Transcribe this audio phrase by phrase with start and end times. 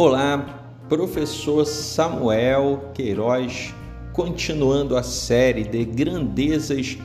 [0.00, 3.74] Olá, professor Samuel Queiroz,
[4.12, 6.96] continuando a série de grandezas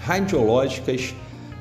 [0.00, 1.14] radiológicas,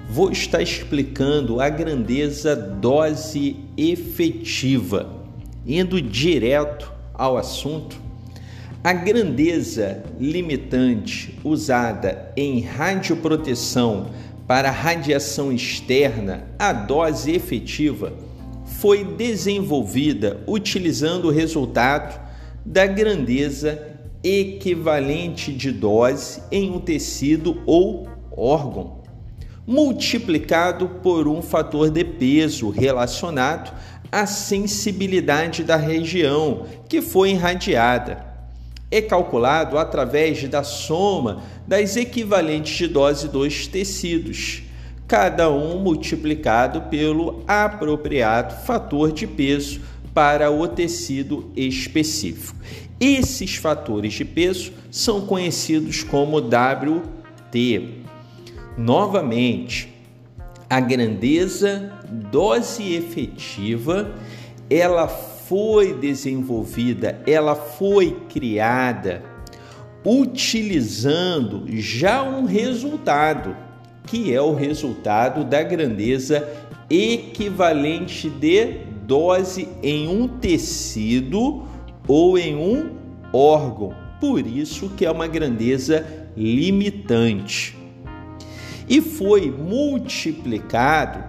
[0.09, 5.07] vou estar explicando a grandeza dose efetiva,
[5.63, 7.95] indo direto ao assunto.
[8.83, 14.09] A grandeza limitante usada em radioproteção
[14.47, 18.11] para radiação externa, a dose efetiva
[18.79, 22.19] foi desenvolvida utilizando o resultado
[22.65, 28.99] da grandeza equivalente de dose em um tecido ou órgão,
[29.67, 33.73] multiplicado por um fator de peso relacionado
[34.09, 38.25] à sensibilidade da região que foi irradiada.
[38.89, 44.63] É calculado através da soma das equivalentes de dose dos tecidos
[45.09, 49.81] cada um multiplicado pelo apropriado fator de peso
[50.13, 52.55] para o tecido específico.
[52.99, 58.03] Esses fatores de peso são conhecidos como WT.
[58.77, 59.91] Novamente,
[60.69, 64.13] a grandeza dose efetiva,
[64.69, 69.23] ela foi desenvolvida, ela foi criada
[70.05, 73.68] utilizando já um resultado
[74.09, 76.49] que é o resultado da grandeza
[76.89, 81.63] equivalente de dose em um tecido
[82.07, 82.89] ou em um
[83.31, 83.93] órgão.
[84.19, 87.77] Por isso que é uma grandeza limitante.
[88.89, 91.23] E foi multiplicado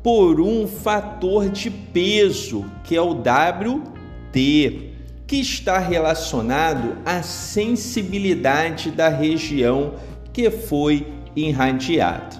[0.00, 4.92] por um fator de peso, que é o WT,
[5.26, 9.94] que está relacionado à sensibilidade da região
[10.32, 11.06] que foi
[11.36, 12.36] irradiado.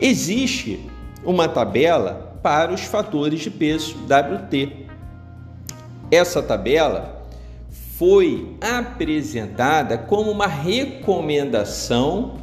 [0.00, 0.80] Existe
[1.24, 4.86] uma tabela para os fatores de peso WT.
[6.10, 7.26] Essa tabela
[7.98, 12.38] foi apresentada como uma recomendação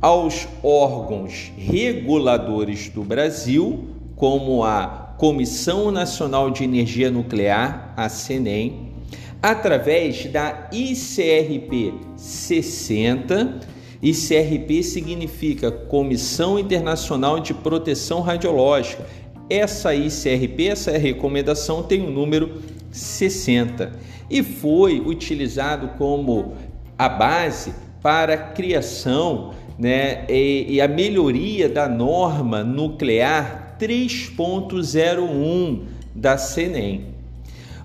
[0.00, 8.92] aos órgãos reguladores do Brasil, como a Comissão Nacional de Energia Nuclear, a CENEM,
[9.40, 13.75] através da ICRP 60
[14.10, 19.04] ICRP significa Comissão Internacional de Proteção Radiológica.
[19.50, 22.62] Essa ICRP, essa recomendação tem o número
[22.92, 23.92] 60
[24.30, 26.54] e foi utilizado como
[26.96, 35.80] a base para a criação né, e, e a melhoria da norma nuclear 3.01
[36.14, 37.16] da CNEM.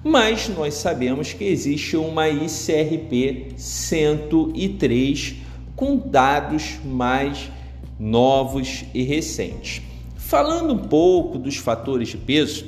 [0.03, 7.51] Mas nós sabemos que existe uma ICRP 103 com dados mais
[7.99, 9.81] novos e recentes.
[10.15, 12.65] Falando um pouco dos fatores de peso,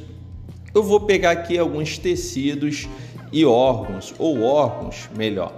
[0.73, 2.87] eu vou pegar aqui alguns tecidos
[3.31, 5.53] e órgãos, ou órgãos melhor.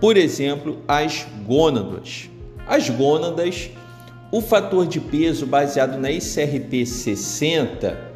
[0.00, 2.28] Por exemplo, as gônadas.
[2.66, 3.70] As gônadas,
[4.32, 8.14] o fator de peso baseado na ICRP 60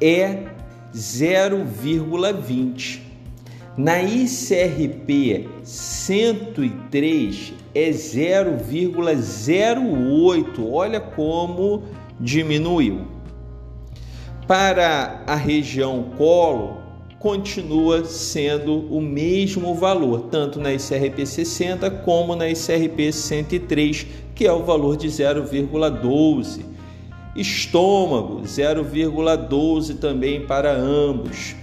[0.00, 0.46] é
[0.94, 3.09] 0,20.
[3.76, 10.70] Na ICRP 103 é 0,08.
[10.70, 11.84] Olha como
[12.18, 13.06] diminuiu.
[14.46, 16.78] Para a região colo,
[17.20, 24.52] continua sendo o mesmo valor, tanto na ICRP 60 como na ICRP 103, que é
[24.52, 26.62] o valor de 0,12.
[27.36, 31.54] Estômago, 0,12 também para ambos.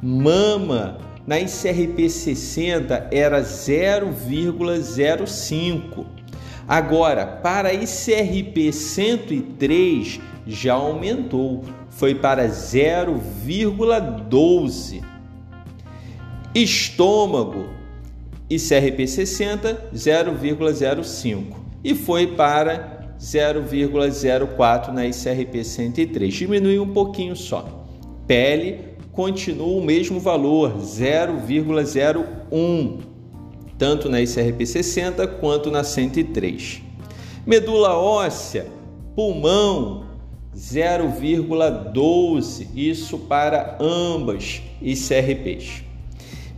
[0.00, 6.06] Mama, na ICRP 60 era 0,05.
[6.66, 15.02] Agora, para a ICRP 103 já aumentou, foi para 0,12.
[16.54, 17.66] Estômago,
[18.48, 26.34] ICRP 60, 0,05 e foi para 0,04 na ICRP 103.
[26.34, 27.86] Diminuiu um pouquinho só.
[28.26, 32.98] Pele, continua o mesmo valor, 0,01,
[33.78, 36.82] tanto na ICRP 60 quanto na 103.
[37.46, 38.66] Medula óssea,
[39.14, 40.06] pulmão,
[40.56, 45.84] 0,12, isso para ambas ICRPs.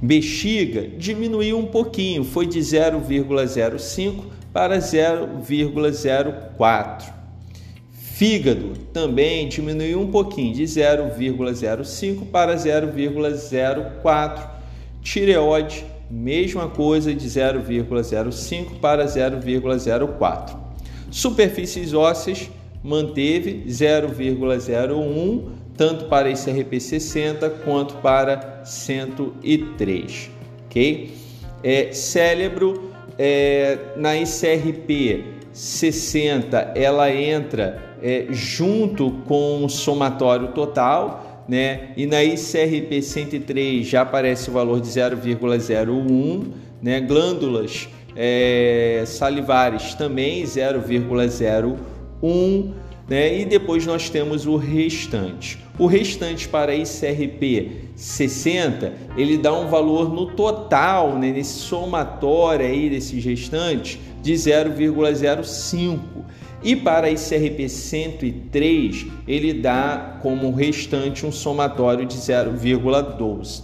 [0.01, 7.16] Bexiga diminuiu um pouquinho, foi de 0,05 para 0,04.
[8.17, 14.49] Fígado também diminuiu um pouquinho, de 0,05 para 0,04.
[15.03, 20.57] Tireoide, mesma coisa, de 0,05 para 0,04.
[21.11, 22.51] Superfícies ósseas,
[22.83, 25.43] manteve 0,01
[25.77, 30.31] tanto para ICRP 60 quanto para 103,
[30.65, 31.15] ok?
[31.63, 41.93] É, cérebro é, na ICRP 60 ela entra é, junto com o somatório total, né?
[41.97, 46.45] E na ICRP 103 já aparece o valor de 0,01,
[46.83, 47.01] né?
[47.01, 52.73] Glândulas é, salivares também 0,01,
[53.09, 53.41] né?
[53.41, 55.59] E depois nós temos o restante.
[55.79, 62.91] O restante para ICRP 60, ele dá um valor no total, né, nesse somatório aí
[62.91, 65.99] desses restantes, de 0,05.
[66.65, 73.63] E para ICRP 103, ele dá como restante um somatório de 0,12.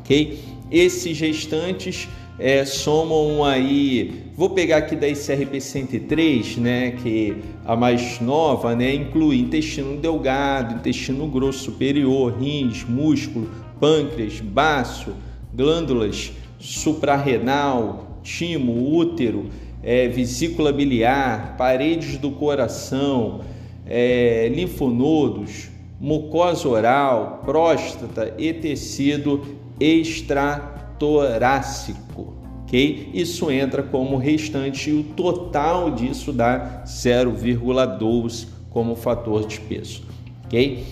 [0.00, 0.40] Ok?
[0.68, 8.20] Esses restantes é, somam aí, vou pegar aqui da ICRP 103, né, que a mais
[8.20, 13.48] nova, né, inclui intestino delgado, intestino grosso superior, rins, músculo,
[13.78, 15.14] pâncreas, baço,
[15.54, 19.46] glândulas suprarrenal, timo, útero,
[19.84, 23.42] é, vesícula biliar, paredes do coração,
[23.86, 25.68] é, linfonodos,
[26.00, 29.42] mucosa oral, próstata e tecido
[29.78, 32.32] extratorácico.
[32.62, 33.10] ok?
[33.12, 40.02] Isso entra como restante e o total disso dá 0,12 como fator de peso.
[40.46, 40.82] ok?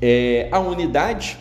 [0.00, 1.36] É, a unidade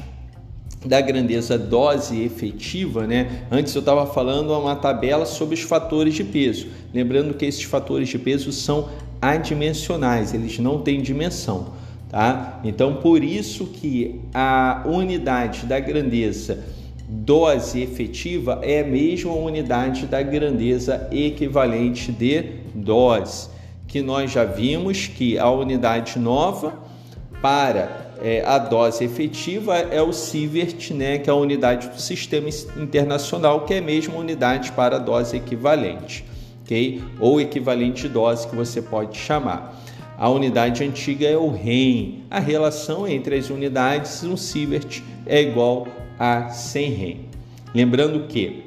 [0.85, 3.43] da grandeza dose efetiva, né?
[3.51, 6.67] Antes eu estava falando uma tabela sobre os fatores de peso.
[6.93, 8.89] Lembrando que esses fatores de peso são
[9.21, 11.73] adimensionais, eles não têm dimensão,
[12.09, 12.59] tá?
[12.63, 16.63] Então por isso que a unidade da grandeza
[17.09, 22.43] dose efetiva é a mesma unidade da grandeza equivalente de
[22.75, 23.49] dose,
[23.87, 26.73] que nós já vimos que a unidade nova
[27.41, 32.49] para é, a dose efetiva é o Sievert, né, que é a unidade do sistema
[32.77, 36.25] internacional, que é a mesma unidade para a dose equivalente,
[36.63, 37.01] ok?
[37.19, 39.81] Ou equivalente dose que você pode chamar.
[40.17, 42.23] A unidade antiga é o REM.
[42.29, 45.87] A relação entre as unidades, um Sievert é igual
[46.17, 47.19] a 100 REM.
[47.73, 48.63] Lembrando que,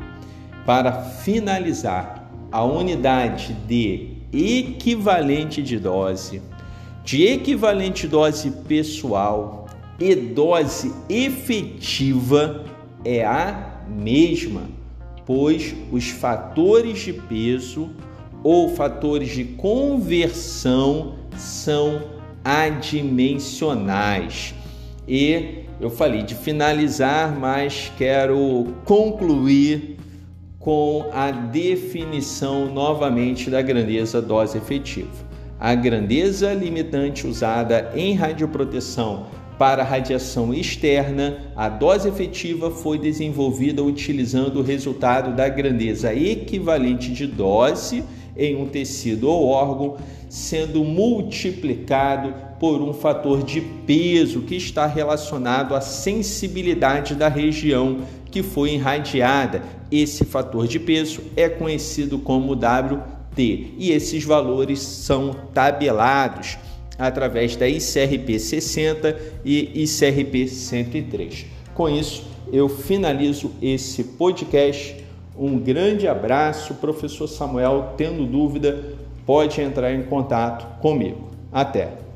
[0.65, 6.41] para finalizar, a unidade de equivalente de dose
[7.05, 9.67] de equivalente dose pessoal
[9.99, 12.65] e dose efetiva
[13.05, 14.69] é a mesma,
[15.27, 17.91] pois os fatores de peso
[18.43, 22.03] ou fatores de conversão são
[22.45, 24.55] adimensionais.
[25.07, 29.97] E eu falei de finalizar, mas quero concluir
[30.59, 35.30] com a definição novamente da grandeza dose efetiva.
[35.61, 39.27] A grandeza limitante usada em radioproteção
[39.59, 47.27] para radiação externa, a dose efetiva foi desenvolvida utilizando o resultado da grandeza equivalente de
[47.27, 48.03] dose
[48.35, 49.99] em um tecido ou órgão,
[50.31, 57.99] sendo multiplicado por um fator de peso que está relacionado à sensibilidade da região
[58.31, 59.63] que foi irradiada.
[59.93, 66.59] Esse fator de peso é conhecido como W E esses valores são tabelados
[66.99, 71.47] através da ICRP 60 e ICRP 103.
[71.75, 74.97] Com isso, eu finalizo esse podcast.
[75.39, 77.95] Um grande abraço, professor Samuel.
[77.97, 81.31] Tendo dúvida, pode entrar em contato comigo.
[81.51, 82.10] Até!